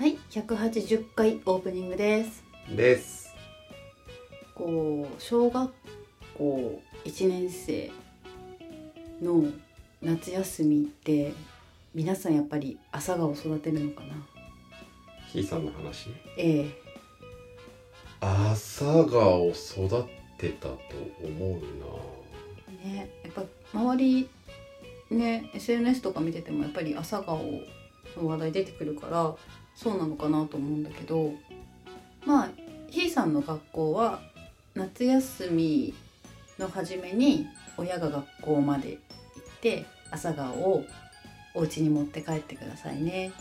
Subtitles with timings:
[0.00, 2.42] はい、180回オープニングです。
[2.74, 3.34] です
[4.54, 5.70] こう小学
[6.38, 7.90] 校1年生
[9.20, 9.44] の
[10.00, 11.34] 夏休みって
[11.94, 14.14] 皆さんやっぱり朝顔育てるのかな？
[15.30, 16.08] ひいさんの話？
[16.38, 16.70] ええ
[18.22, 20.04] 朝顔育
[20.38, 20.78] てたと
[21.22, 21.60] 思う
[22.82, 23.42] ね、やっぱ
[23.74, 24.30] 周り
[25.10, 27.36] ね SNS とか見ててもやっぱり朝顔
[28.16, 29.36] の話題出てくるから
[29.82, 31.32] そうなのかなと思うんだけど
[32.26, 32.48] まあ
[32.90, 34.20] ひいさんの学校は
[34.74, 35.94] 夏休み
[36.58, 37.46] の初めに
[37.78, 39.00] 親が学校まで行っ
[39.62, 40.84] て朝顔を
[41.54, 43.32] お家に持って帰ってくださいね。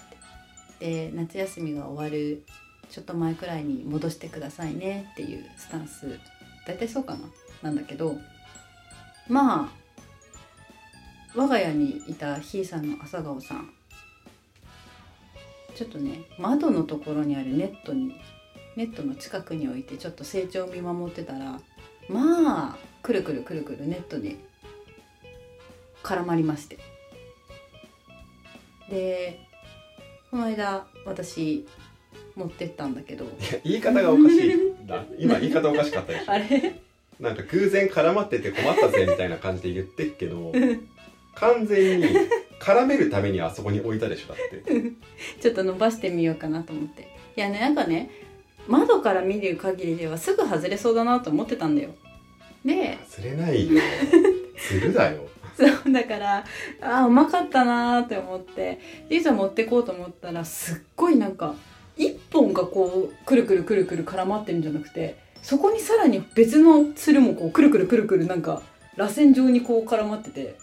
[0.79, 2.45] で夏休みが終わる
[2.89, 5.09] ちょっと前くらいに戻してくださいね。
[5.11, 6.19] っていうスタンス。
[6.65, 7.19] 大体そうかな？
[7.63, 8.17] なんだけど
[9.27, 9.69] まあ
[11.35, 13.73] 我が家にいたひいさんの朝顔さん
[15.79, 18.13] ちょっとね窓のところにあるネットに
[18.75, 21.57] ネットの近くに置いてちょっと成長を見守ってたら
[22.09, 24.35] まあくるくるくるくるネットに
[26.03, 26.79] 絡まりまして。
[28.89, 29.39] で
[30.29, 31.65] この間私
[32.35, 33.25] 持ってったんだけど。
[33.63, 36.31] 言い方がおかしいだ 今言い方おかしかったでしょ。
[36.33, 36.81] あれ？
[37.21, 40.51] なんか偶然絡まってて困ったぜみたいな感じで言ってっけど
[41.35, 42.07] 完全に
[42.59, 44.91] 絡めるためにあそこに置いたでしょだって。
[45.41, 47.07] ちょっと伸ばしてみようかなと思って。
[47.35, 48.09] いやねなんかね
[48.67, 51.89] 窓から見る限りではすぐ外れそうだなと思ってたんだよ。
[52.65, 53.81] で忘れないよ。
[54.57, 55.27] するだよ。
[55.55, 56.45] そうだから
[56.81, 58.79] あーうまかったなーって思って。
[59.09, 61.55] でいざ持ってこうと思ったらすっごいなんか
[61.97, 68.61] 一本がこうくるくるくるくる絡まってるんじゃなくてそこにさらに別のつるもこうくるくるくるくるなんか
[68.95, 70.55] 螺旋状にこう絡まってて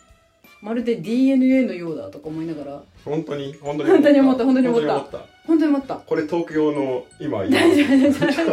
[0.63, 2.83] まるで DNA のようだとか思いながら。
[3.05, 5.19] 本当に本当に本当に思った本当に思った。
[5.47, 5.95] 本当に思った。
[5.97, 8.47] これ東京の今今大丈夫大丈夫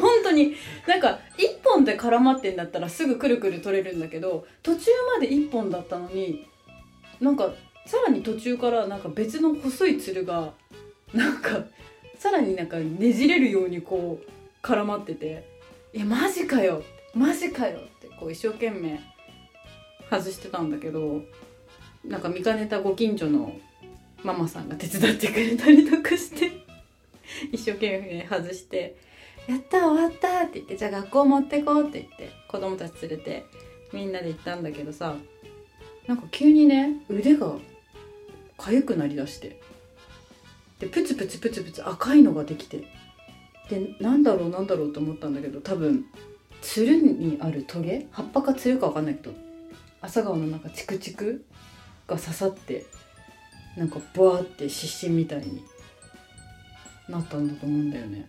[0.00, 0.54] 本当に。
[0.86, 6.46] なんか一本で絡まってんだったらすぐくるくる取れるんだけど途中まで一本だったのに
[7.20, 7.52] なんか
[7.86, 10.52] さらに途中からなんか別の細いつるが
[11.12, 11.64] なんか
[12.18, 15.44] さらになんかねじれるようにこう絡まってて
[15.92, 16.82] 「いやマジかよ。
[17.14, 18.98] マジかよ」ってこう一生懸命
[20.20, 21.22] 外してたんだけど
[22.04, 23.56] なんか見かねたご近所の
[24.22, 26.50] ママさんが手伝ってくれたりとかして
[27.52, 28.96] 一生懸命外して
[29.48, 33.44] 「やった終わった!」って言って「じゃあ学校持ってこう」って言って子供たち連れて
[33.92, 35.16] みんなで行ったんだけどさ
[36.06, 37.56] なんか急にね腕が
[38.58, 39.58] 痒くなりだして
[40.80, 42.84] でプツプツプツプツ赤いのができて
[43.70, 46.04] でなんだろうなんだろうと思ったんだけど多分
[46.60, 48.06] つるにあるトゲ？
[48.10, 49.34] 葉っぱかつるかわかんないけど
[50.04, 51.44] 朝顔のなんかチクチク
[52.06, 52.84] が刺さって
[53.76, 55.64] なんかバーって湿疹みたいに
[57.08, 58.26] なったんだと思うんだよね。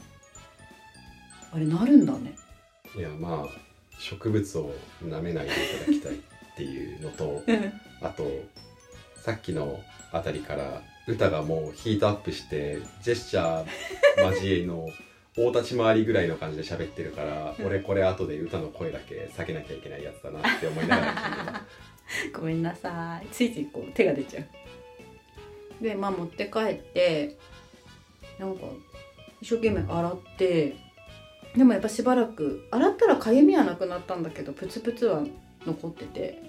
[1.52, 2.34] あれなるんだね。
[2.98, 3.48] いやまあ
[4.00, 6.18] 植物を舐めないでいただきたいっ
[6.56, 7.44] ていうのと
[8.02, 8.26] あと
[9.22, 9.82] さっきの
[10.14, 14.88] あたりから歌がもうヒートアップしてジェスチャー交えの
[15.38, 21.14] 大立ち回りぐらいの感じで喋ってるから俺これ後で歌の声だけ避けなきゃいけないやつだなって思いながら。
[21.14, 23.28] 聞いてたごめんなさい。
[23.32, 25.84] ついついこう手が出ちゃう。
[25.84, 27.38] でまあ持って帰って
[28.40, 28.62] なんか
[29.42, 30.78] 一生懸命洗って
[31.56, 35.24] でもやっぱしばらく洗ったらかゆみはなくなったんだけどプツプツは
[35.66, 36.42] 残ってて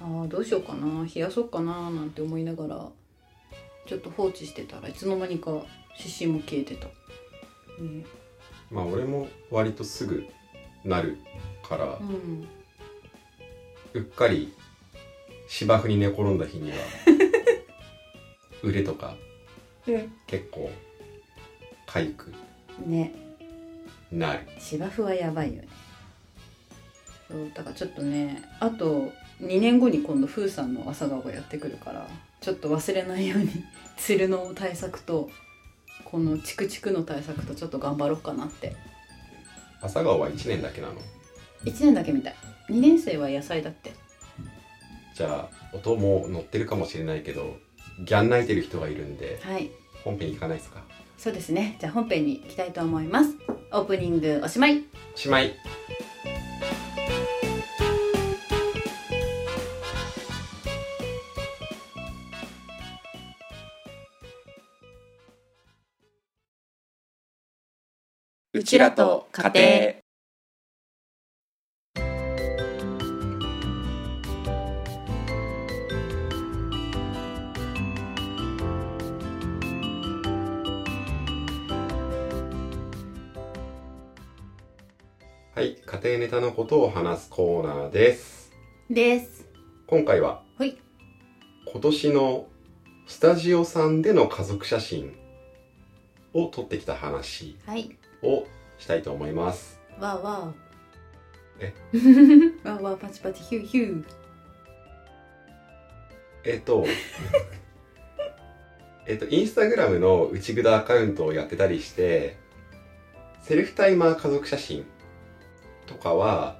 [0.00, 2.88] あーどうしようかな冷やそうかななんて思いながら
[3.86, 5.62] ちょっと放置してたらいつの間にか
[5.96, 6.86] 湿疹も消えてた、
[7.80, 8.04] ね、
[8.70, 10.26] まあ俺も割とすぐ
[10.84, 11.18] なる
[11.62, 12.48] からうん。
[13.92, 14.52] うっかり
[15.48, 16.76] 芝生に寝転んだ日には
[18.62, 19.16] 腕とか
[20.26, 20.70] 結構
[21.86, 22.32] 痒く
[22.86, 23.12] ね。
[24.12, 24.40] なる。
[24.58, 25.68] 芝生はやばいよね。
[27.28, 32.08] そうだからちょっとねあと2年後に今度フーさんの朝顔がやってくるから
[32.40, 33.50] ちょっと忘れないように
[33.96, 35.30] つるの対策と
[36.10, 38.74] このチクチクの対策とちょっと頑張ろうかなって。
[39.80, 40.94] 朝顔は1年だけなの
[41.64, 42.34] ？1年だけみたい。
[42.68, 43.92] 2年生は野菜だって。
[45.14, 47.56] じゃあ音も乗ってるかもしれないけど
[48.04, 49.70] ギャン泣いてる人がいるんではい。
[50.02, 50.82] 本編行かないですか？
[51.18, 51.76] そうですね。
[51.78, 53.36] じゃあ本編に行きたいと思います。
[53.72, 54.82] オープニングおしまい。
[55.14, 55.54] おしまい
[68.60, 69.64] うちらと家庭。
[85.54, 88.52] はい家庭ネタのことを話すコーナーです。
[88.90, 89.48] です。
[89.86, 90.76] 今回ははい。
[91.72, 92.46] 今年の
[93.06, 95.16] スタジオさんでの家族写真
[96.34, 97.56] を撮ってきた話。
[97.64, 98.46] はいを
[98.78, 99.80] したいと思います。
[99.98, 101.60] わーわー。
[101.60, 101.74] え？
[102.68, 103.42] わーわーパチパチ。
[103.42, 104.20] ヒューヒュー。
[106.44, 106.86] えっと
[109.06, 112.36] えっとインスタグラムの内ぐだアカウントをやってたりして
[113.42, 114.86] セルフタイマー家族写真
[115.86, 116.56] とかは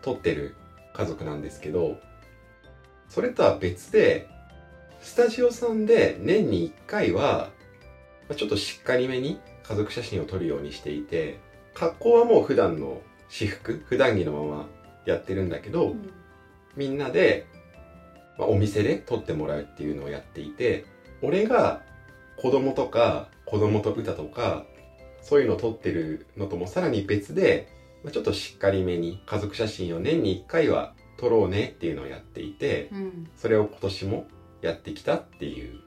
[0.00, 0.54] 撮ってる
[0.94, 1.98] 家族なんですけど
[3.08, 4.28] それとは別で
[5.00, 7.50] スタジオさんで年に1回は
[8.28, 11.38] まあちょっとしっかりめに家族写真を撮るようにしていて
[11.74, 14.68] 格好はもう普段の私服普段着のまま
[15.04, 15.94] やってるんだけど、
[16.76, 17.46] みんなで、
[18.38, 20.84] まあ、お店で撮ってもらうっていうのをやっていて
[21.22, 21.82] 俺が
[22.36, 24.64] 子供とか子供と歌とか
[25.22, 27.68] そういうのを撮ってるのともさらに別で、
[28.04, 33.30] まあ、ちょっとしっかりめに家族写真を年に1回は撮ろうねっていうのをやっていてうん。
[33.36, 34.26] それを今年も
[34.62, 35.80] やってきたっていう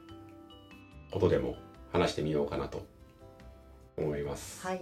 [1.10, 1.56] ことでも
[1.92, 2.86] 話してみようかなと
[3.96, 4.66] 思います。
[4.66, 4.80] はい。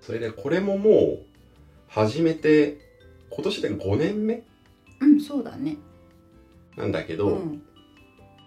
[0.00, 1.18] それでこれももう
[1.88, 2.78] 始めて
[3.30, 4.42] 今年で5年目？
[5.00, 5.76] うんそうだね。
[6.76, 7.62] なんだけど、うん。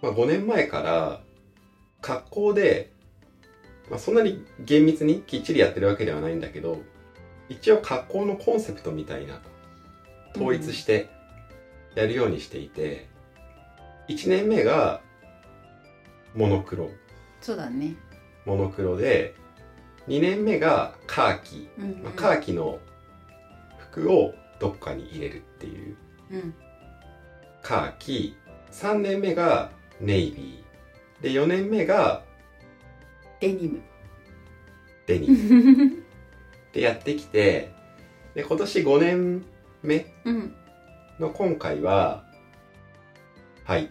[0.02, 1.22] まあ、5年前から
[2.02, 2.92] 格好で、
[3.90, 6.82] まあ、そんなに厳密にきっちりやってるわけではないんだけど
[7.50, 9.42] 一応格好のコンセプトみたいな
[10.36, 11.10] 統一して
[11.96, 13.08] やるようにしていて、
[14.08, 15.02] 1年目が
[16.36, 16.92] モノクロ。
[17.42, 17.96] そうだね
[18.48, 19.36] モノクロで
[20.08, 22.04] 2年目がカーキ、うんうん。
[22.04, 22.80] まあ、カーキの
[23.78, 25.98] 服をどっかに入れるっていう。
[26.32, 26.54] うん。
[27.62, 28.38] カーキ。
[28.72, 31.24] 3年目がネイビー。
[31.24, 32.24] で4年目が
[33.42, 33.82] デニム。
[35.08, 36.04] デニム。
[36.72, 37.74] でやってきて
[38.34, 39.46] で今年5年
[39.84, 40.56] 目うん。
[41.20, 42.24] の今回は
[43.66, 43.90] はい、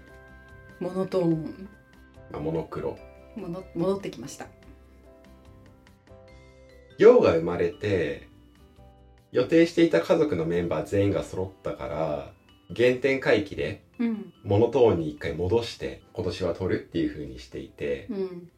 [0.80, 1.68] モノトーン。
[2.32, 2.98] まあ、モノクロ
[3.36, 4.46] 戻戻ってきました。
[6.98, 8.28] 陽が生まれて
[9.32, 12.32] 予定していた家族のメンバー全員が揃ったから
[12.74, 14.32] 原点回帰でうん。
[14.42, 18.50] モノトーンに一回戻して今年は撮るっていう風にしていてうん。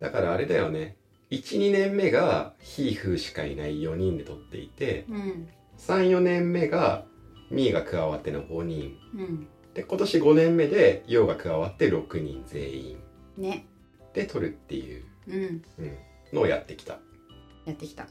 [0.00, 0.96] だからあれだよね。
[1.30, 5.48] 12年目がヒーフーしかいない4人で撮っていてうん。
[5.78, 7.04] 34年目が
[7.50, 8.96] ミーが加わっての5人。
[9.14, 9.48] うん。
[9.74, 12.96] で今年5年目でヨウが加わって6人全員。
[13.36, 13.66] ね
[14.14, 15.62] で撮るっていううん。
[16.32, 16.98] のをやってきた。
[17.66, 18.06] やってきた。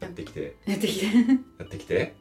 [0.00, 0.56] やってきて。
[0.66, 1.06] やってきて。
[1.58, 2.14] やってきて。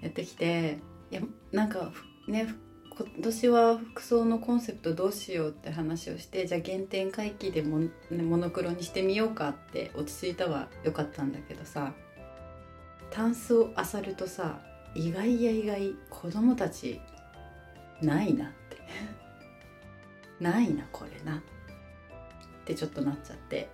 [0.00, 0.78] やってきて。
[1.10, 1.20] いや
[1.52, 1.92] なんか
[2.24, 2.48] ふね
[2.90, 11.94] 今年は服装のコンセプトどうしようって話をしてじゃあ原点回帰でも、ね、モノクロにしてみようかって落ち着いたはよかったんだけどさ。
[13.10, 14.60] タンスを漁るとさ
[14.94, 17.00] 意外や意外子供たち
[18.02, 18.76] ないなって。
[20.42, 21.38] ないなこれな。
[21.38, 21.55] って
[22.74, 23.68] ちょっとなっちゃって。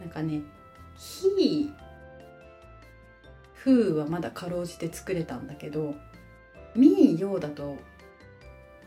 [0.00, 0.42] なんかね
[0.96, 1.72] 火
[3.54, 5.94] 風はまだかろうじて作れたんだけど
[6.76, 7.76] ミーヨーだと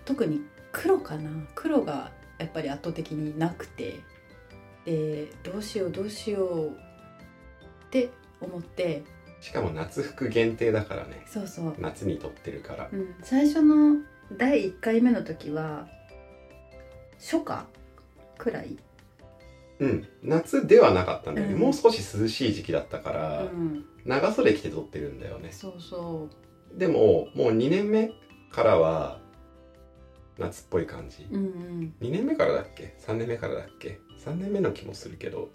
[0.06, 1.30] 特に黒かな。
[1.56, 4.00] 黒がやっぱり圧倒的になくて。
[4.84, 6.72] でどうしようどうしようっ
[7.92, 8.10] て
[8.40, 9.04] 思って。
[9.40, 11.24] しかも夏服限定だからね。
[11.28, 12.90] そうそう、夏に撮ってるから。
[12.92, 13.98] うん、最初の
[14.38, 15.88] 第1回目の時は
[17.20, 17.66] 初夏
[18.42, 18.76] くらい、
[19.80, 20.08] うん。
[20.24, 21.60] 夏ではなかったんだよね、うん。
[21.60, 25.52] もう少し涼しい時期だったから、うん、長袖着て撮ってるんだよね。
[25.52, 26.28] そうそ
[26.76, 28.12] でももう2年目
[28.52, 29.20] からは
[30.40, 31.94] 夏っぽい感じ、うんうん。
[32.02, 35.50] 2年目からだっけ？3年目からだっけ？3年目の気もするけど。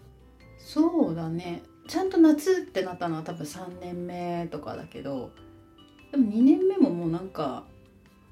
[0.59, 1.63] そうだね。
[1.89, 5.31] ちゃんと夏ってなったのは多分3年目とかだけど
[6.11, 7.65] でも2年目ももうなんか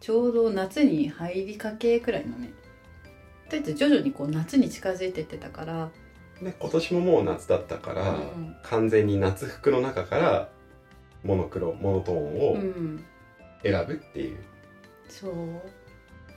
[0.01, 2.53] ちょうど夏に入りかけくらいのね
[3.63, 5.91] とりあえず徐々にこう夏に近づいてってたから、
[6.43, 8.57] で今年ももう夏だったから、うん。
[8.63, 10.49] 完全に夏服の中から
[11.23, 13.05] モノクロモノトーンうをん、
[13.63, 14.39] 選ぶっていう、
[15.09, 15.33] そう。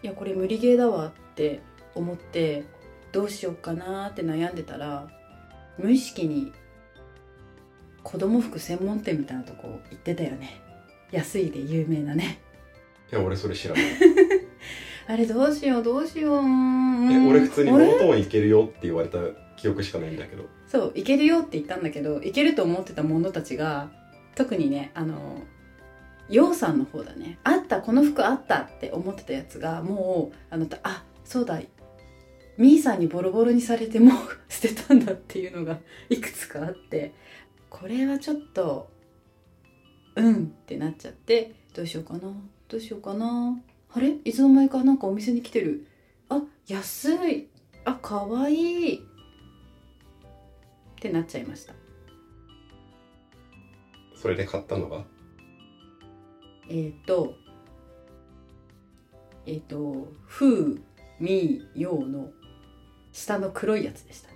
[0.04, 1.62] いやこれ無理ゲーだわって
[1.96, 2.66] 思って
[3.12, 5.08] どうしようかなって悩んでたら
[5.80, 6.54] 無意識に
[8.04, 10.62] 子供服専門店みたいなとこ行ってたよね。
[11.12, 12.40] 安いで有名なね。
[13.12, 13.84] いや俺それ知らない
[15.08, 16.38] あれどうしようどうしよう。
[16.38, 17.28] えん。
[17.28, 19.20] 俺普通にモノトーンいけるよって言われた
[19.56, 20.44] 記憶しかないんだけど。
[20.68, 23.90] そういけるよって言ったんだけどいけると思ってた者たちが
[24.36, 25.42] 特にねあの
[26.30, 27.40] 陽さんの方だね。
[27.44, 31.60] あったこの服あったって思ってたやつがもうあのたあそうだ。
[32.58, 34.18] ミーさんにボロボロにされてもう
[34.52, 35.78] 捨てたんだっていうのが
[36.10, 37.14] いくつかあって。
[37.70, 38.90] これはちょっと
[40.16, 42.20] うんってなっちゃってどうしようかな
[42.68, 43.58] どうしようかな
[43.98, 44.16] あれ？
[44.24, 45.88] いつの間にかなんかお店に来てる。
[46.30, 47.48] あ安い。
[47.84, 48.96] あかわいい。
[48.98, 49.00] っ
[51.00, 51.74] てなっちゃいました。
[54.16, 55.04] それで買ったのが？
[56.70, 57.34] えっ、と
[59.48, 60.76] えっ、と「風
[61.20, 62.30] みよう」の
[63.12, 64.36] 下の黒いやつでしたね。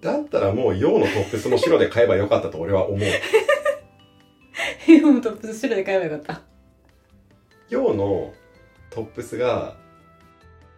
[0.00, 3.00] だったらもう陽のトップスも白で買えばよかったと俺は思う。
[4.88, 6.47] 今もトップス白で買えばよかった
[7.68, 8.34] 陽の
[8.90, 9.76] トップスが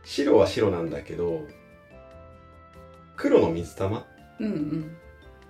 [0.04, 1.46] 白は白なんだけど
[3.16, 4.06] 黒の水玉
[4.40, 4.96] うんうん。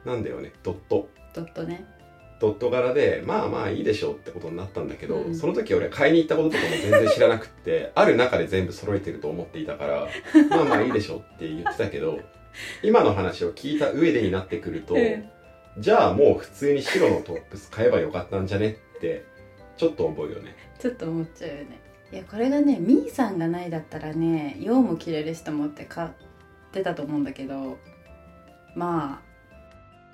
[0.05, 1.09] なんだよねドット。
[1.35, 1.87] ドットね。
[2.41, 5.35] ドット柄でまあまあいいでしょうってことになったんだけど、うん。
[5.35, 10.09] その時俺買いに行ったこととかも全然知らなくって ある中で全部揃えてると思っていたから
[10.49, 12.19] まあまあいいでしょうって言ってたけど
[12.83, 15.29] 今の話を聞いた上でになってくると、え
[15.79, 19.25] じゃあもう普通に白のトップス買えばよかったんじゃねって
[19.81, 20.55] ちょっと思うよね。
[20.79, 21.81] ちょっと思っちゃうよね。
[22.13, 26.11] いやこれがねみーさんがないだったらね用も着れるしと思って買っ
[26.71, 27.79] てたと思うんだけど
[28.77, 29.23] ま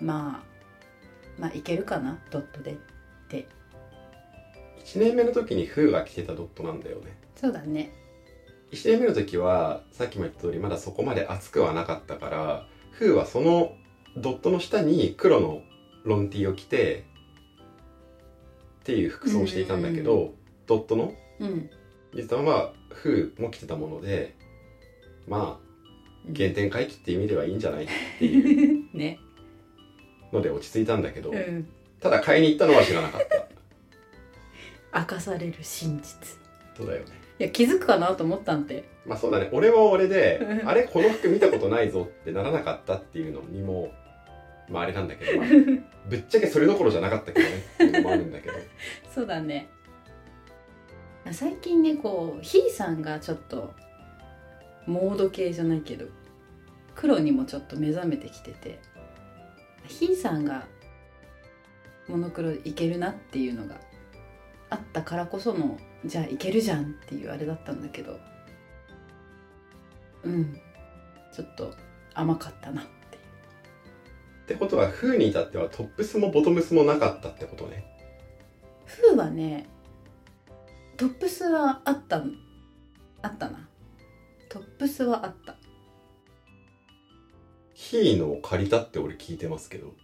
[0.01, 2.21] あまあまあいけるかな？
[2.31, 2.75] ドットでっ
[3.29, 3.49] て。
[4.85, 7.19] 1年目の時にフーが着てたドットなんだよね。
[7.35, 7.91] そうだね。
[8.71, 13.73] 1年目の時はさっきも言った通りまだそこまで厚くはなかったからフーはその
[14.17, 15.63] ドットの下に黒の
[16.05, 17.05] ロンティーを着て
[18.87, 20.33] っていう服装をしていたんだけど、
[20.69, 21.13] ドットの？
[21.41, 21.69] うん。
[22.15, 24.37] 実はまあフーも着てたもので
[25.27, 27.89] まあ原点回帰って意味ではいいんじゃないっ
[28.19, 29.19] ていう ね。
[30.33, 31.67] ので落ち着いたんだけど、うん。
[32.01, 33.49] ただ買いに行ったのは知らなかった。
[35.01, 36.39] 明かされる真実。
[36.77, 37.07] そうだよね。
[37.41, 38.85] いや気づくかなと思ったんて。
[39.05, 39.49] まあそうだね。
[39.53, 40.69] 俺は俺でうん。
[40.69, 40.85] あれ？
[40.85, 43.93] この服見たことないぞってならなかったっていうのにも
[44.69, 45.49] まああれなんだけど、ま あ
[46.09, 48.55] ぶっちゃけそれどころじゃなかったけどねもあるんだけど。
[49.13, 49.69] そうだね。
[51.33, 53.75] 最近ねこうひーさんがちょっと
[54.87, 56.07] モード系じゃないけど
[56.95, 58.79] 黒にもちょっと目覚めてきてて
[59.87, 60.67] ひーさんが
[62.07, 63.81] モノクロいけるなっていうのが
[64.71, 68.21] あったからこそのじゃあいけるじゃんっていうあれだったんだけど
[70.23, 70.61] うん
[71.33, 71.75] ちょっと
[72.15, 72.87] 甘かったな。
[74.47, 77.85] ってことはフーに至ってはトップスもボトムスもなかったってことね。
[78.85, 79.67] フーはね
[80.97, 82.23] トップスはあった
[83.23, 83.69] あったな。
[84.49, 85.57] トップスはあった。
[87.75, 89.95] ヒーのを借りたって俺聞いてますけど。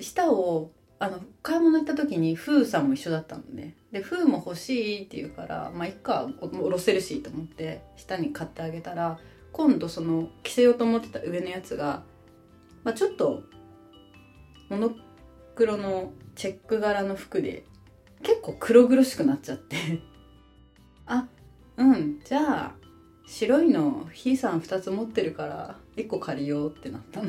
[0.00, 3.76] 下をあの買い物行った時にフーさんも一緒だったのね。
[3.92, 9.18] でフーも欲しいって言うからまあいっかお下ろせるしと思って下に買ってあげたら
[9.52, 12.04] 今度その着せようと思ってた上のやつが、
[12.88, 13.42] まあ、ちょっと
[14.70, 14.92] モノ
[15.54, 17.66] クロのチェック柄の服で
[18.22, 19.76] 結構黒々しくなっちゃって。
[21.04, 21.28] あ。
[21.76, 22.20] うん。
[22.24, 22.74] じゃあ
[23.26, 27.28] 白いのひーさん2つ持ってるから1個借りようってなったの。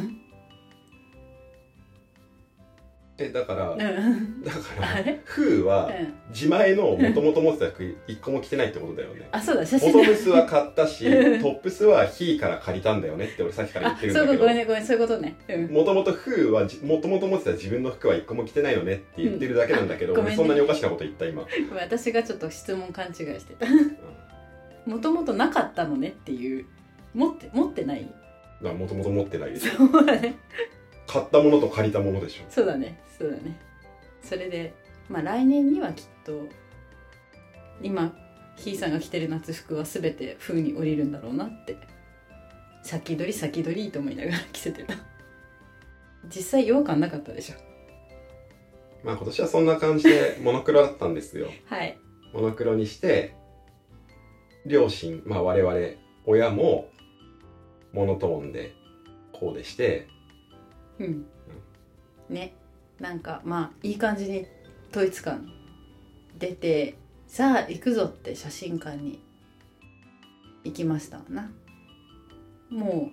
[3.20, 4.42] えだから、うん。
[4.44, 5.20] だからあれ？
[5.26, 6.14] フーはうん。
[6.34, 9.28] 自前のもともと持ってた服一個も着てないってことだよね。
[9.32, 11.42] あそうだ写ボ真トムスは買ったしトうん。
[11.42, 14.38] ップスはヒーから借りたんだよねって俺さっきから言あそういうってるんだけど。
[14.38, 15.36] ことごめんねごめんそういうことね。
[15.50, 15.72] うん。
[15.74, 20.20] もともとフーはじもともと持ってた自分の服は一個も着てないよねって言ってるだけなんだけど、うん。
[20.20, 20.44] あごめんね。
[20.44, 23.66] 俺そんなにおかしなこと言った今、 ごめん私がちょっと質問勘違いしてた。
[24.86, 26.66] もともとなかったのねっていう
[27.14, 28.10] 持って持ってない？
[28.62, 29.70] もともと持ってないです。
[29.76, 30.36] そうだね
[31.10, 32.44] 買ったものと借りたものでしょ。
[32.50, 33.02] そうだね。
[33.18, 33.60] そうだね。
[34.22, 34.76] それで
[35.10, 36.48] まあ来年にはきっと
[37.82, 38.14] 今
[38.56, 41.78] ひーさんが着てる夏服は全て風に降りるんだろうなって
[42.84, 44.94] 先取り先取りと思いながら着せてた。
[46.28, 47.56] 実際違和感なかったでしょ。
[49.04, 51.48] まあ今年はそんな感じでモノクロだったんですよ。
[51.66, 51.98] はい。
[52.34, 53.34] モノクロにして
[54.68, 55.76] 両親まあ我々
[56.28, 56.92] 親も
[57.94, 58.76] モノトーンで
[59.34, 60.08] コーデして
[61.00, 61.26] うん。
[62.30, 62.54] ね。
[63.00, 64.46] なんかまあいい感じに
[64.92, 65.50] 統一感
[66.38, 66.96] 出て
[67.28, 69.24] さあ行くぞって写真館に
[70.64, 71.50] 行きましたわな。
[72.70, 73.12] も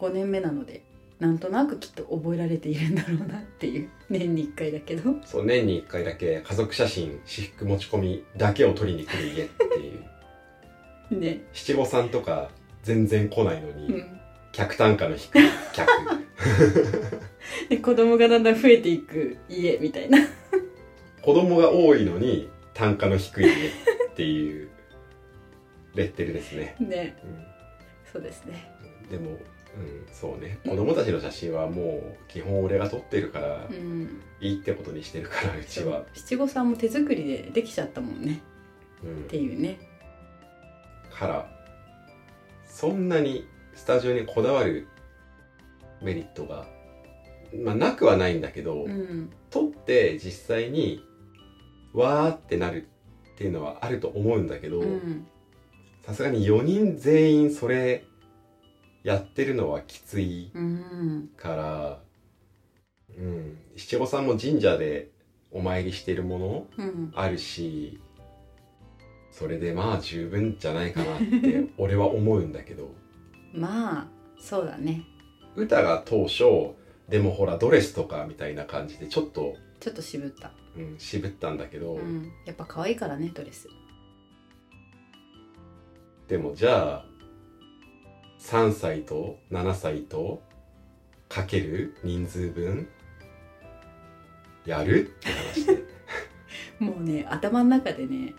[0.00, 0.84] う5年目なので
[1.18, 3.88] なんとなくきっと覚えられているんだろうなっていう。
[4.10, 10.04] 年に1回だけどそう年に1回だけ家族写真私服持ち込みだけを撮りに来る家っていう。
[11.18, 11.42] ね。
[11.52, 12.50] 七五三とか
[12.82, 14.21] 全然来ないのに、うん
[14.52, 15.42] 客単価の低い
[15.72, 15.88] 客。
[17.68, 20.18] で子供がだんだん増えていく家みたいな。
[21.22, 24.68] 子供が多いのに単価の低い家っていう
[25.94, 27.16] レッテルですね、ね。
[27.24, 27.44] うん。
[28.12, 28.70] そうですね。
[29.10, 29.38] でも、うん、
[30.12, 30.58] そうね。
[30.64, 34.20] 子供たちの写真はもう基本俺が撮ってるからうん。
[34.40, 38.42] いいってことにしてるからうちは、七五三も手作りでできちゃったもんね。
[39.02, 39.24] うん。
[39.24, 39.78] っていうね。
[41.10, 41.48] から
[42.66, 44.88] そんなにスタジオにこだわる
[46.02, 46.66] メリットが、
[47.54, 49.30] まあ、なくはないんだけど、うん。
[49.50, 51.02] 撮って実際に
[51.92, 52.88] わーってなる
[53.34, 55.26] っていうのはあると思うんだけどうん。
[56.02, 58.04] さすがに4人全員それ
[59.04, 61.30] やってるのはきついうん。
[61.36, 61.98] から、
[63.16, 65.10] うん、七五三も神社で
[65.50, 67.12] お参りしてるものうん。
[67.14, 68.00] あるし
[69.30, 72.94] それでまあ十分じゃないかなって俺は思うんだけど
[73.52, 74.06] まあ
[74.40, 75.04] そうだね。
[75.54, 76.74] 歌が当初
[77.08, 80.52] でもほらドレスとかみたいな感じでちょっと、ちょっと渋った。
[80.76, 82.32] うん、渋ったんだけど、うん。
[82.46, 83.68] やっぱ可愛いからねドレス。
[86.28, 87.04] でもじゃあ
[88.40, 90.42] 3歳と7歳と
[91.28, 92.88] かける人数分
[94.64, 95.82] やるって話で。
[96.80, 98.34] もうね頭の中でね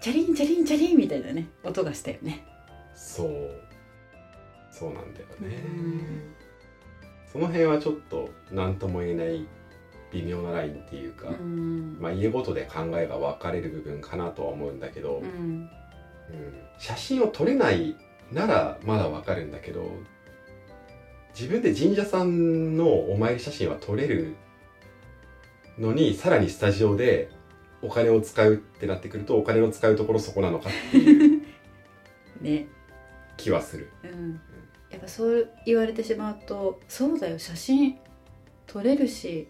[0.00, 2.44] チャリンチャリンチャリンみたいなね音がしたよね。
[2.94, 3.69] そう
[4.80, 5.62] そうなんだよね。
[5.66, 6.34] うん。
[7.30, 9.46] その辺はちょっと何とも言えない
[10.10, 11.98] 微妙なラインっていうか、うん。
[12.00, 15.26] まあ家ごとで考えが分かれる部分かなとは思うんだけど、うん。
[15.26, 15.68] うん。
[16.78, 17.94] 写真を撮れない
[18.32, 19.90] ならまだわかるんだけど
[21.38, 24.36] 自分で神社さんのお参り写真は撮れる
[25.78, 27.30] のにさらにスタジオで
[27.82, 31.42] お金を使うってなってくるとお金の使うところそこなのかっていう
[32.40, 32.66] ね。
[33.36, 33.90] 気はする。
[34.04, 34.32] うん。
[34.32, 34.38] や
[35.00, 37.98] っぱそう言われてしまうとそうだよ写真
[38.66, 39.48] 撮れるし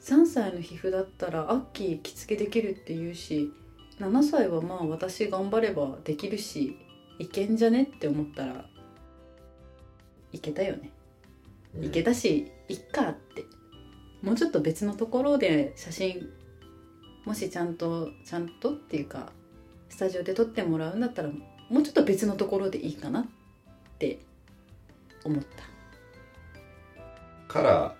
[0.00, 3.52] 3歳の皮膚だったらアッキー着付けできるって言うし
[3.98, 6.78] 7歳はまあ私頑張ればできるし
[7.18, 8.66] いけんじゃねって思ったら
[10.32, 10.90] いけたよね。
[11.80, 13.44] いけたしいっかって。
[14.20, 16.28] もうちょっと別のところで写真
[17.24, 19.32] もしちゃんとちゃんとっていうか
[19.90, 21.28] スタジオで撮ってもらうんだったら
[21.68, 23.26] もうちょっと別のところでいいかなっ
[23.98, 24.18] て
[25.24, 25.42] 思っ
[27.48, 27.52] た。
[27.52, 27.94] から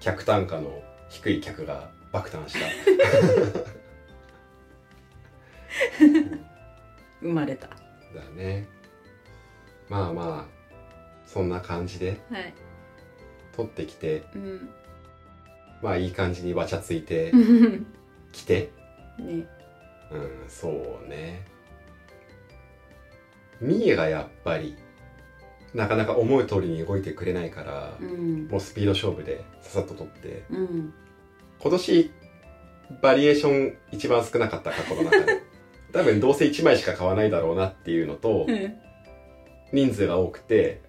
[0.00, 2.60] 客単価の低い客が爆誕した。
[7.20, 7.68] 生まれた。
[7.68, 7.74] だ
[8.34, 8.68] ね。
[9.88, 10.54] まあまあ
[11.26, 12.54] そんな感じではい。
[13.56, 14.70] 撮ってきてうん。
[15.82, 17.80] まあいい感じにわちゃついて ね
[18.32, 18.70] きて
[19.18, 19.46] うん
[20.48, 21.46] そうね。
[23.60, 24.76] ミーがやっぱり
[25.74, 28.46] なかなか思う通りに動いてくれないから、うん。
[28.48, 30.44] もうスピード勝負でささっと撮って。
[30.50, 30.94] うん。
[31.60, 32.10] 今年
[33.02, 35.42] バリエーション一番少なかった過去の中で。
[35.92, 38.74] 多分どうせ1枚しか買わないだろうなっていうのとうん。
[39.72, 40.80] 人数が多くて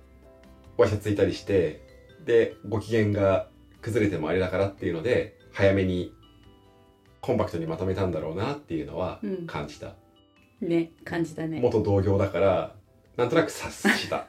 [0.77, 1.81] わしゃついたりして
[2.25, 3.47] でご機嫌が
[3.81, 6.11] 崩れてもあれだからっていうので早めに
[7.21, 9.47] コンパクトにまとめたんだろうなっていうのはうん。
[9.47, 9.95] 感じた、
[10.61, 11.59] ね感じたね。
[11.59, 12.75] 元同業だから
[13.17, 14.27] なんとなく察した。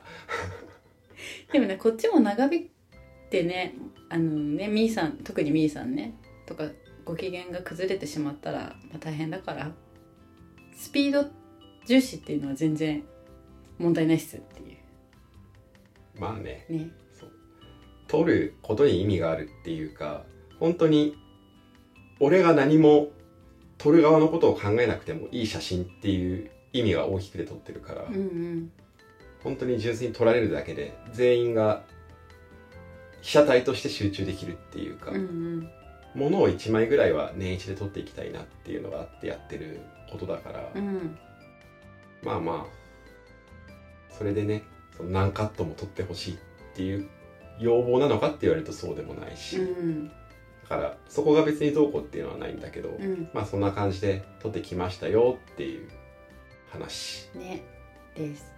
[1.53, 2.71] でもねこっちも長引い
[3.31, 3.75] てね
[4.09, 6.15] あのねみーさん特にみーさんね
[6.47, 6.71] とか
[7.05, 9.73] ご機嫌が崩れてしまったら、まあ、大変だから
[10.77, 11.29] スピード
[11.87, 13.05] 重視っていうのは全然
[13.79, 14.77] 問題ないっすってい
[16.19, 16.67] まあね。
[16.71, 16.91] うね。
[17.13, 17.33] そう。
[18.09, 20.25] 撮ることに意味があるっていうか
[20.59, 21.17] 本当に
[22.21, 23.09] 俺が何も
[23.79, 28.71] 撮る側のことを考えなくてもいい写真っていう意味が大きくて撮ってるから、うんうん。
[29.43, 31.83] 本当に純粋に撮られるだけで全員が
[33.23, 35.71] 被写体として集中できるっていうか、うんうん。
[36.15, 41.19] ものを1枚ぐらいは年一で撮っていきたいなっていうのがあってやってることだから、うん。
[42.23, 44.63] まあまあそれでね
[44.97, 46.37] その何カットも撮ってほしいっ
[46.75, 47.09] ていう
[47.59, 50.09] 要望なのかって言われるとそうでもないし、うん。
[50.09, 50.15] だ
[50.69, 53.29] からそこが別にどうこうっていうのはないんだけど、うん。
[53.33, 55.89] まあそんな感じで撮ってきましたよっていう
[56.71, 57.29] 話。
[57.35, 57.63] ね
[58.15, 58.53] です。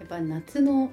[0.00, 0.92] やっぱ夏の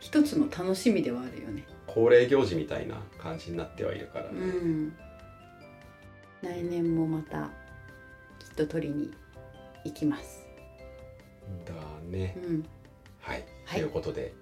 [0.00, 1.64] 一つの楽しみではあるよね。
[1.86, 4.96] 恒例行事みたいな感じになってはいるからね、うん。
[6.42, 7.50] 来年もまた
[8.38, 9.10] きっと取りに
[9.84, 10.46] 行きます。
[11.64, 11.72] だ
[12.08, 12.36] ね。
[12.44, 12.66] うん。
[13.20, 13.80] はい、はい。
[13.80, 14.34] ということで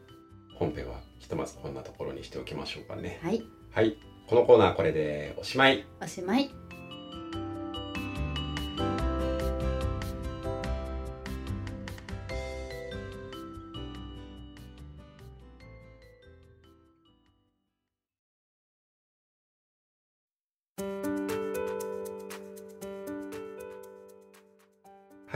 [0.58, 3.20] 本編はひとまずこんなところにしておきましょうかね。
[3.22, 3.42] はい。
[3.72, 3.96] はい。
[4.26, 5.86] このコーナーこれでおしまい。
[6.02, 6.50] おしまい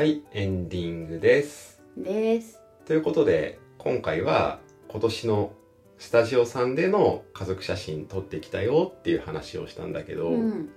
[0.00, 1.82] はいエンディングです。
[1.94, 2.62] です。
[2.86, 4.58] ということで今回は
[4.88, 5.52] 今年の
[5.98, 10.70] スタジオさんでの家族写真撮ってきたよっていう話をしたんだけど、うん。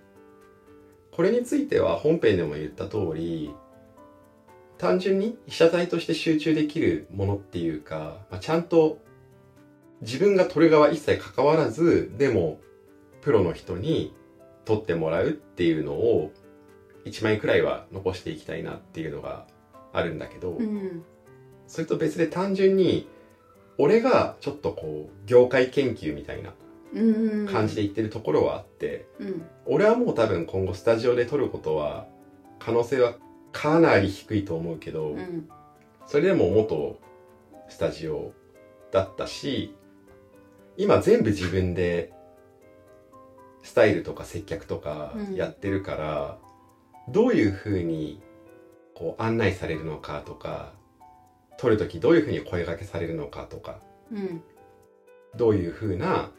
[1.14, 3.56] これについては本編でも言った通り
[4.78, 8.98] 単純に被写体として集中できるものっていうか、まあ、ちゃんと
[10.02, 12.60] 自分が撮る側一切関わらずでも
[13.22, 14.14] プロの人に
[14.66, 16.34] 撮ってもらうっていうのを
[17.06, 19.46] 1枚くらいは残していきたいなっていうのが
[19.92, 21.04] あるんだけど、うん。
[21.68, 23.08] それと別で単純に
[23.78, 26.54] 俺がちょっとこう業界研究みたいな
[26.94, 27.48] うん。
[27.48, 29.46] 感じで言ってるところはあって、うん。
[29.66, 32.06] 俺はもう多分今後スタジオで撮ることは
[32.60, 33.16] 可能性は
[33.52, 35.50] かなり低いと思うけど、うん。
[36.08, 37.00] それでも元
[37.70, 38.34] スタジオ
[38.92, 39.74] だったし
[40.78, 42.14] 今全部自分で
[43.64, 45.36] スタイルとか接客とかうん。
[45.36, 46.38] やってるから、
[47.10, 48.22] どういうふうに
[48.94, 50.74] こう案内されるのかとか
[51.58, 53.80] 撮る時どういうふうに声掛けされるのかとか
[54.12, 54.42] うん。
[55.36, 56.30] どういうふうな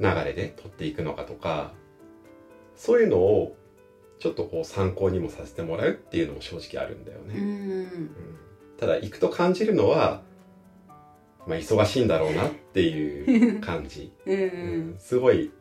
[0.00, 1.72] 流れで撮っていくのかとか
[2.74, 3.56] そういうのを
[4.18, 7.34] ちょっとこう参考にもさせてもらうっていうのも正直あるんだよね。
[7.34, 7.42] うん。
[7.42, 8.10] うん。
[8.76, 10.22] ただ行くと感じるのは、
[11.46, 14.94] まあ、忙しいんだろうなっていう感じ、 ううん。
[14.94, 14.98] ん。
[14.98, 15.52] すごい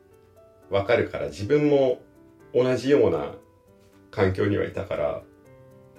[0.70, 2.02] わかるから自分も
[2.54, 3.36] 同じような
[4.12, 5.22] 環境にはいたから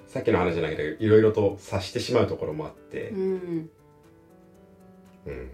[0.07, 3.71] さっきの話じゃないけどいろいろと察してしまうところもあって、うん。
[5.27, 5.51] うん。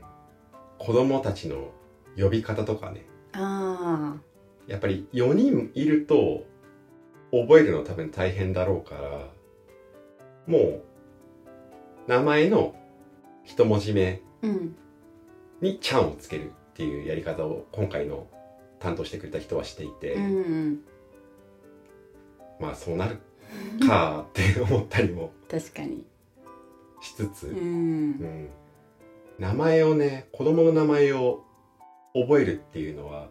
[0.79, 1.71] 子供たちの
[2.17, 3.05] 呼び方とかね。
[3.33, 4.17] あ
[4.69, 6.45] やっぱり4人いると
[7.33, 9.29] 覚えるの多分大変だろうから
[10.47, 10.83] もう
[12.07, 12.77] 名前の
[13.43, 14.23] 一文字目
[15.61, 18.29] に「ちゃん」をつけるっていうやり方を今回の
[18.79, 20.81] 担当してくれた人はしていて、うん
[22.65, 23.19] まあそうなる
[23.87, 26.05] かって思ったりも確かに。
[27.01, 28.11] しつつ、ううん。
[28.13, 28.49] ん
[29.39, 31.45] 名前をね子供の名前を
[32.15, 33.29] 覚えるっていうのは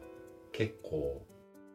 [0.52, 1.26] 結構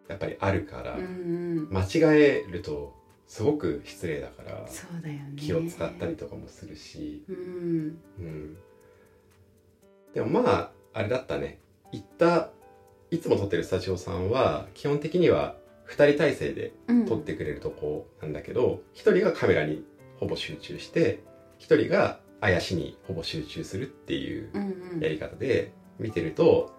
[0.08, 1.68] やっぱりあるから、うん。
[1.70, 1.88] 間違
[2.20, 2.94] えると
[3.26, 5.32] すごく失礼だからそうだよね。
[5.36, 7.98] 気を使ったりとかもするし、うん。
[8.18, 8.56] うん、
[10.14, 11.58] でもまああれだったね。
[11.92, 12.50] 行った
[13.10, 15.56] いつも撮ってるスタジオさんは基本的には
[15.90, 17.06] 2人体制でうん。
[17.06, 19.84] 撮ってくれるとこなんだけど、1人がカメラに
[20.20, 21.20] ほぼ集中して
[21.60, 25.00] 1人が怪しにほぼ集中するっていううんうん。
[25.00, 26.72] やり方で見てると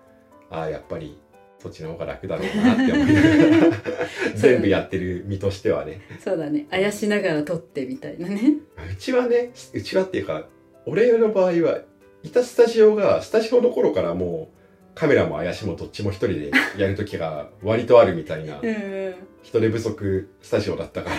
[0.49, 1.17] ああやっぱり
[1.59, 3.77] そっちの方が楽だろうなって思いながら
[4.35, 6.01] 全部やってる身としてはね。
[6.23, 6.67] そうだね。
[6.69, 8.53] あやしながら撮ってみたいなね。
[8.91, 10.47] うちはねうちはっていうか
[10.85, 11.81] 俺の場合は
[12.23, 14.58] いたスタジオがスタジオの頃からもう
[14.99, 21.15] カメラも怪しもどっちも一人でやる時が割とあるみたいなうん人手不足スタジオだったから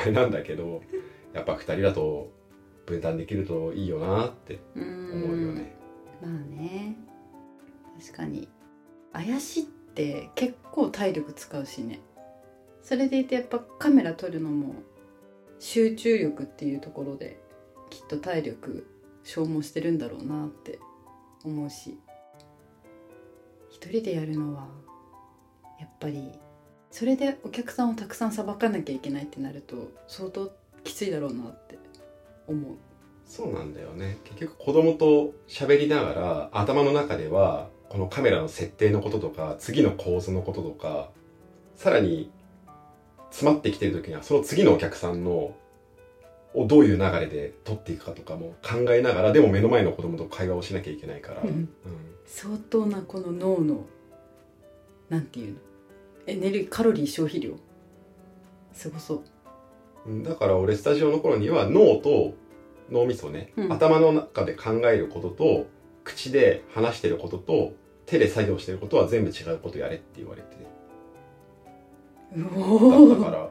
[0.00, 0.80] あれなんだけど
[1.34, 2.32] やっぱ二人だと
[2.86, 5.76] 分担できるといいよなってうん思うよね。
[6.22, 6.96] まあね。
[8.00, 8.48] 確かに。
[9.12, 12.00] 怪しって結構体力使うしね。
[12.82, 14.74] それでいてやっぱカメラ撮るのも
[15.58, 17.38] 集中力っていうところで
[17.90, 18.86] きっと体力
[19.22, 20.78] 消耗してるんだろうなって
[21.44, 21.90] 思うし。
[21.90, 22.07] 一
[23.88, 24.66] 人でやるのは
[25.80, 26.32] やっぱり
[26.90, 30.52] それでお客さんをたくさんさばかなきゃいけないってなると相当
[30.84, 31.78] きついだろうなって
[32.46, 32.76] 思う。
[33.26, 34.18] そうなんだよね。
[34.24, 41.10] 結局子供と喋りながら頭の中ではこのカメラの設定のこととか次の構図のこととか
[41.76, 42.30] さらに
[43.30, 45.54] 詰まってきてる時にはその次のお客さんの
[46.54, 51.48] をどういう流れで撮っていくかとかも考えながらでも目の前の子供と会話をしなきゃいけないから、うん。
[51.48, 51.68] うん
[52.30, 53.86] 相当なこの脳の
[55.08, 55.58] なんていうの
[56.26, 57.54] エネルギーカロリー消費量
[58.74, 59.22] すごそ
[60.06, 60.10] う。
[60.10, 62.34] うんだから俺スタジオの頃には脳と
[62.90, 63.72] 脳みそね、うん。
[63.72, 65.66] 頭の中で考えることと
[66.04, 67.72] 口で話してることと
[68.06, 70.48] 手で作業してることは全部違うことやれって言われて。
[72.36, 73.50] うだおったから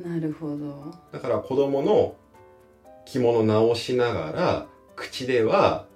[0.00, 0.94] なるほど。
[1.12, 2.14] だから子供の
[3.04, 5.86] 着物直しながら口では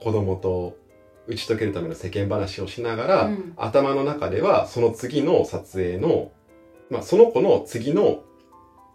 [0.00, 0.76] 子供と
[1.26, 3.54] 打ち解けるための世間話をしながら、うん。
[3.56, 6.30] 頭の中ではその次の撮影の、
[6.90, 8.22] まあ、その子の次の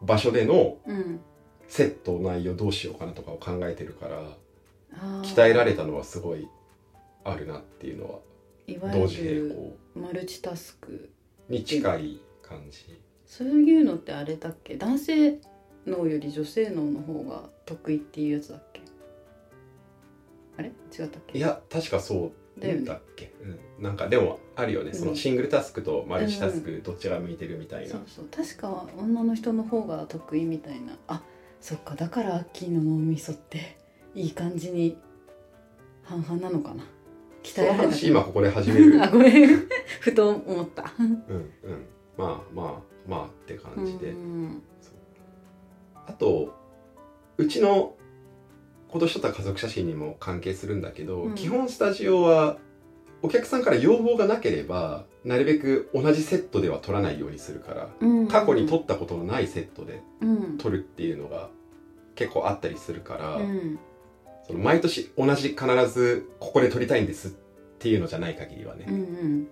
[0.02, 1.20] 場所でのうん。
[1.68, 4.22] セット内容どうしようかなとかを考えてるから
[4.94, 5.24] あー。
[5.24, 6.48] 鍛えられたのはすごい
[7.24, 8.20] あるなっていうのは
[8.92, 9.78] 同時並行。
[9.96, 11.10] マルチタスク。
[11.48, 13.00] に近い感じ
[13.30, 14.76] そういうのってあれだっけ？
[14.76, 15.40] 男性
[15.86, 18.82] 脳より女性脳の方が得意っていうやつだっけ？
[20.58, 20.70] あれ？
[20.70, 21.38] 違ったっけ？
[21.38, 22.86] いや確かそうだよね。
[22.86, 23.32] だっけ、
[23.78, 24.96] うん、なんかでもあるよね、うん。
[24.96, 28.26] そのシングルタスクとマルチタスクどっちが向いてるみたいな、そうそう。
[28.36, 30.98] 確か女の人の方が得意みたいな。
[31.08, 31.22] あ
[31.62, 31.94] そっか。
[31.94, 33.78] だからアッキーの脳みそって
[34.16, 34.98] いい感じに
[36.04, 36.84] 半々なのかな？
[37.44, 37.84] 鍛えられた。
[37.84, 39.00] 話今ここで始める。
[39.06, 39.68] あごめん。
[40.00, 40.92] ふと思った。
[41.00, 41.86] うんうん。
[42.18, 44.62] まあまあまあって感じで、うん
[46.08, 46.56] あと
[47.38, 47.96] うちの
[48.92, 51.36] 今年撮った家族写真にも関係するんだけど、うん。
[51.36, 52.58] 基本スタジオは
[53.22, 60.58] お客さんから要望がなければなるべく同じセットでは撮らないようにするからうん過去に撮ったことのないセットでうん。
[60.58, 61.50] 撮るっていうのが
[62.16, 63.80] 結構あったりするから、うん。
[64.48, 67.32] その毎年同じ必ずここで撮りたいんですっ
[67.78, 69.48] ていうのじゃない限りはね、うんうん。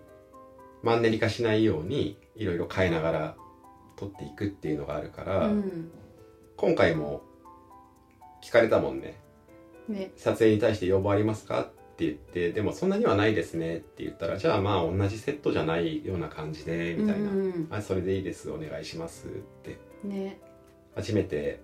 [0.82, 3.36] マンネリ化しないようにいろいろ変えながら
[3.98, 5.92] 撮っていくっていうのがあるから、うん。
[6.56, 7.22] 今回も
[8.42, 9.20] 聞かれたもんね。
[9.90, 10.12] ね。
[10.16, 11.66] 撮影に対して要望ありますかっ
[11.98, 19.30] て言ってでもそんなにはないですねって言ったらじゃあまあ同じセットじゃないような感じでみたいな、うんあそれでいいですお願いしますっ
[19.64, 19.78] て。
[20.04, 20.40] うんね。
[20.96, 21.60] 初めて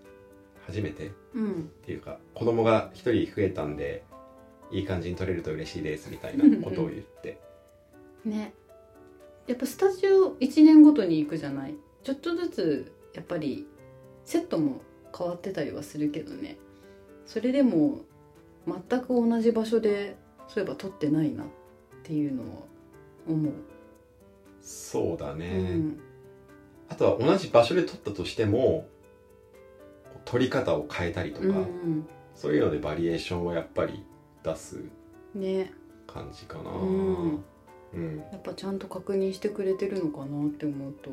[0.65, 1.07] 初めて？
[1.07, 1.69] っうん。
[1.85, 4.03] ていうか子供が一人増えたんで
[4.71, 7.37] いい感じに撮れると嬉しいですみたいなことを言って。
[8.25, 8.53] ね。
[9.45, 11.75] やっぱスタジオ1年ごとに行くじゃない？
[12.03, 13.67] ちょっとずつやっぱり
[14.25, 14.81] セットも
[15.17, 16.57] 変わってたりはするけどね。
[17.25, 18.01] それでも
[18.67, 21.47] 全く同じ場所でそういえば撮ってないなっ
[22.03, 22.49] ていうのは
[23.27, 23.53] 思う、
[24.61, 25.99] そうだね、うん。
[26.89, 28.87] あとは同じ場所で撮ったとしても
[30.25, 34.03] 撮り方を変えたりとか、うんそういうのでバリエーションはやっぱり
[34.41, 34.83] 出す
[35.35, 35.71] うん、ね。
[36.07, 36.71] 感じかな。
[36.71, 37.43] うん。
[37.93, 38.17] うん。
[38.31, 41.11] やっぱちゃんと確認してくれてるのかなって思うと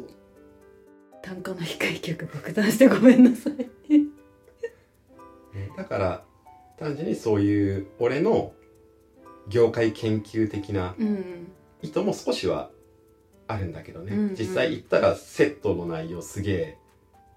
[1.22, 3.70] 単価の低い曲爆弾してごめんなさい。
[5.76, 6.24] だから
[6.78, 8.52] 単純にそういう俺の
[9.48, 11.52] 業界研究的なうん。
[11.82, 12.70] 意図も少しは
[13.48, 14.34] あるんだけどね、うんうん。
[14.34, 16.78] 実際行ったらセットの内容すげえ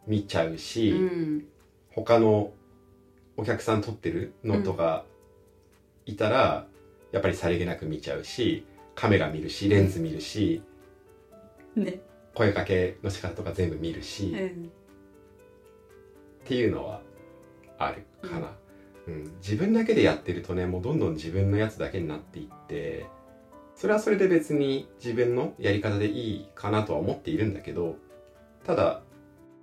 [0.05, 1.45] 見ちゃうし、うん。
[1.91, 2.51] 他の
[3.37, 5.05] お客さん撮ってるのとか
[6.05, 6.67] いたら、
[7.11, 8.65] やっぱりさりげなく見ちゃうし
[8.95, 10.61] カメラ見るしレンズ見るし、
[11.75, 12.01] ね
[12.33, 14.71] 声かけの仕方とか全部見るし、っうん。
[16.45, 17.01] ていうのは
[17.77, 18.51] あるかな、
[19.07, 19.31] うん。
[19.41, 23.05] 自分だけでやってるとねもうどんどん自分のやつだけになっていって
[23.75, 27.95] それはそれで別に自分のやり方でいいかなとは思っているんだけど
[28.65, 29.01] ただ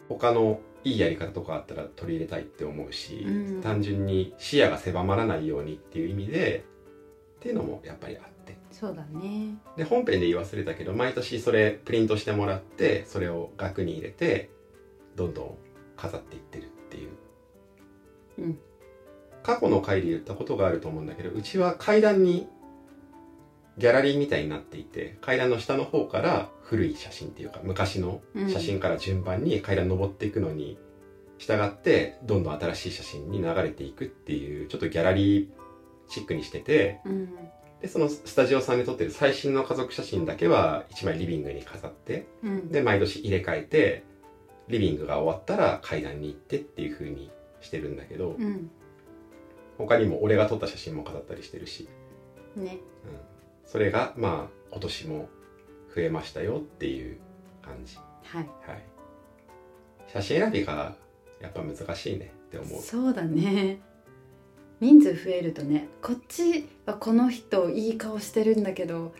[0.08, 3.62] 他のいいやり方とかあったら取り入れたいって思うし、うん。
[3.62, 6.64] 単純に視野が狭まらないようにっていう意味で
[7.36, 8.39] っていうのもやっぱりあって
[8.80, 9.58] そうだね。
[9.76, 14.48] で本編で言い忘れたけど毎年それプリントしてもらってそれを額に入れて
[15.16, 15.58] どんどん
[15.98, 17.10] 飾っていってるっていう、
[18.38, 18.58] うん。
[19.42, 22.46] 過去の回で言ったことがあると思うんだけどうちは階段に
[23.78, 30.78] ギャラリーみたいになっていて階段の下の方から古い写真っていうか昔の写真から順番に階段登っていくのに
[31.38, 35.48] 従ってどんどん新しい写真に流れていくっていうちょっとギャラリー
[36.08, 37.30] チックにしててうん
[37.80, 42.68] でそのスタジオさんで撮ってる最新の家族写真だけは1枚リビングに飾ってうん。
[42.70, 44.04] で毎年入れ替えて
[44.68, 48.70] リビングが終わったら階段に行ってっていう風にしてるんだけどうん。
[49.78, 51.88] 他にも俺が撮った写真も飾ったりしてるし、
[52.54, 52.78] ね。
[53.04, 53.18] うん、
[53.64, 55.28] それがまあ今年も
[55.94, 57.18] 増えましたよっていう
[57.62, 57.96] 感じ。
[57.96, 58.48] はい。
[58.66, 58.82] はい。
[60.12, 60.96] 写真選びが
[61.40, 62.82] やっぱ難しいねって思う。
[62.82, 63.80] そうだね
[64.80, 69.12] 人数増えるとねこっちはこの人いい顔してるんだけど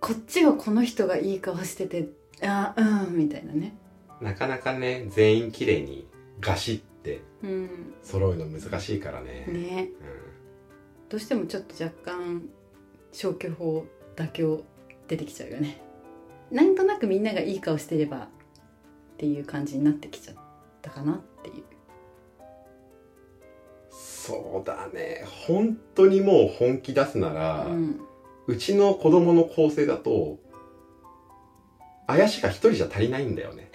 [0.00, 2.08] こっちはこの人がいい顔してて
[2.42, 3.76] あうんみたいなね。
[4.20, 6.06] なかなかね全員綺麗に
[6.40, 7.94] ガシってうん。
[8.02, 9.46] 揃うの難しいからね。
[9.48, 9.88] ね。
[10.00, 11.08] うん。
[11.08, 12.42] どうしてもちょっと若干
[13.12, 14.64] 消去法妥協
[15.08, 15.80] 出てきちゃうよね。
[16.50, 18.28] なんとなくみんながいい顔してればっ
[19.16, 20.36] ていう感じになってきちゃっ
[20.82, 21.64] たかなっていう
[24.26, 25.24] そうだね。
[25.46, 28.00] 本当にもう本気出すなら、うん。
[28.48, 30.38] うちの子供の構成だと
[32.06, 33.70] 怪しが一人じゃ足りないんだよね。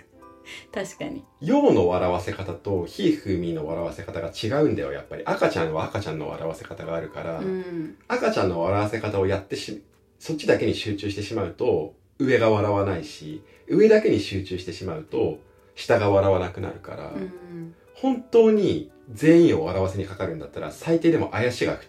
[0.72, 1.24] 確かに。
[1.40, 5.22] 陽の笑わせ方とひふみの笑わせ方が違うんだよやっぱり。
[5.24, 7.96] 赤ちゃんは赤ちゃんの笑わせ方があるから、うん。
[8.08, 9.82] 赤ちゃんの笑わせ方をやってし
[10.18, 15.38] そっちだけに集中してしまうと上が笑わないし上だけに集中してしまうと
[15.74, 17.74] 下が笑わなくなるから、うん。
[17.94, 21.82] 本当に全員を笑わせにかかるんだったら最低でも怪しが2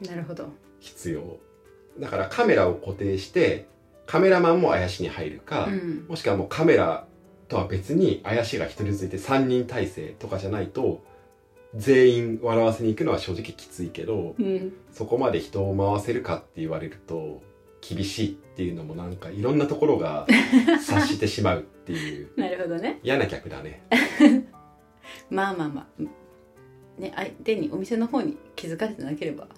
[0.00, 0.48] 人なるほど。
[0.80, 1.38] 必要。
[1.98, 3.66] だからカメラを固定して
[4.06, 6.06] カメラマンも怪しに入るか、うん。
[6.08, 7.06] もしくはもうカメラ
[7.48, 11.04] とは別に怪しが一人ずいて3人体制とかじゃないと
[11.74, 14.72] 全員笑わせに行くのは正直きついけどうん。
[14.92, 17.42] そこまで人を回せるかって言われると
[17.80, 20.26] 厳しいっていうのもなんかいろんなところが
[20.80, 22.30] 察してしまうっていう。
[22.36, 22.98] なるほどね。
[23.02, 23.82] 嫌な客だね。
[25.30, 26.19] まあまあまあ
[27.00, 29.48] ね相手にお店の方に気づかれてなければ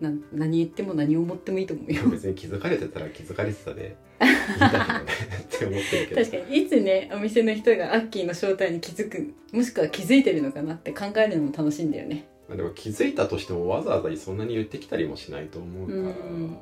[0.00, 2.08] な何言っても何を思ってもいいと思うよ。
[2.08, 5.04] 別に気づかれてたら気づかれてたでいいんだけどね
[5.42, 6.20] って思ってるけど。
[6.24, 6.56] 確かに。
[6.56, 12.28] いつねお店の人がアッキーの正体に気づくもしくは気づいてるのかなって考えるのも楽しいんだよね。
[12.48, 16.58] まあでも気づいたとしてもわざわざそんなに言ってきたりもしないと思うから、ううんん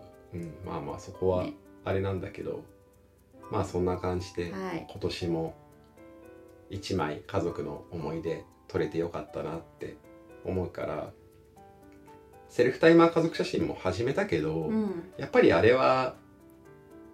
[0.65, 1.55] まあまあそこはね。
[1.85, 2.65] あれなんだけど、
[3.53, 4.87] まあそんな感じではい。
[4.91, 5.55] 今年も
[6.71, 9.97] 一枚家族の思い出撮れてよかったなって
[10.45, 11.11] 思うから
[12.49, 15.03] セルフタイマー家族写真も始めたけど、うん。
[15.19, 16.15] やっぱりあれは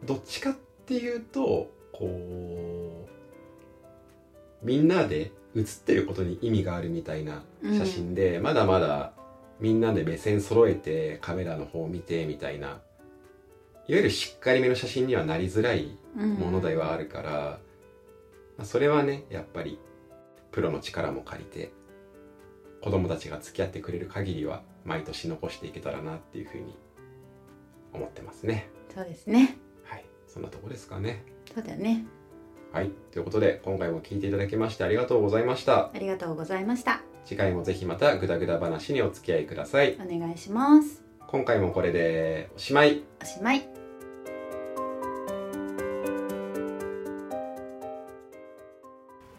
[0.04, 0.54] どっちかっ
[0.86, 9.12] ていうとこうみんなで写ってることに意味があるみたいな写真で、まだまだ
[9.60, 12.80] みんなで目線揃えてカメラの方を見てみたいないわ
[13.86, 17.30] ゆるしっかりめの写真にはなりづらいものではあるから、
[18.56, 19.78] まあ、それはねやっぱり
[20.52, 21.72] プロの力も借りて
[22.82, 26.76] 子供たちが付き合ってくれる限りは毎年残していけたらなっていうふうに
[27.92, 28.68] 思ってますね。
[28.94, 29.56] そうですね。
[29.84, 30.04] はい。
[30.26, 31.24] そんなとこですかね。
[31.54, 32.04] そうだよね。
[32.72, 32.90] はい。
[33.12, 35.90] ということで今回も聞いていただきましてありがとうございました。
[35.94, 37.02] ありがとうございました。
[37.24, 39.96] 次回もぜひまたグダグダ話にお付き合いください。
[40.00, 41.04] お願いします。
[41.28, 43.04] 今回もこれでおしまい。
[43.22, 43.68] おしまい。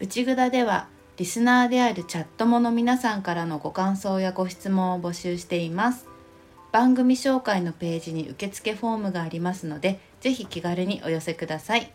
[0.00, 6.08] 内ぐだではリスナーであるチャットモの皆さんからのご感想やご質問を募集しています。
[6.72, 11.92] 番組紹介のページに受付フォームがありますのでぜひ気軽にお寄せください。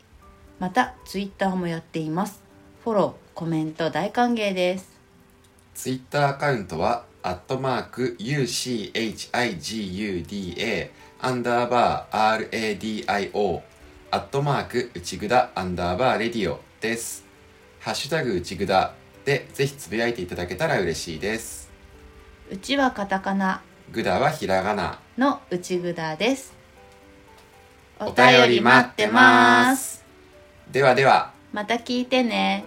[0.57, 2.41] またツイッターもやっています。
[2.85, 4.89] フォローコメント大歓迎です。
[5.75, 9.29] ツイッターアカウントは、アットマーク UCHIGUDA
[11.19, 13.61] アンダーバー RADIO
[14.11, 17.25] アットマーク内ぐだアンダーバーレディオです。
[17.81, 18.93] ハッシュタグ内ぐだ
[19.29, 21.69] でぜひつぶやいていただけたら嬉しいです。
[22.49, 23.61] うちはカタカナ
[23.91, 24.97] ぐだはひらがな。
[25.19, 26.51] の内ぐだです
[27.99, 30.03] お便り待ってます。
[30.71, 31.31] ではでは。
[31.53, 32.63] また聞いてね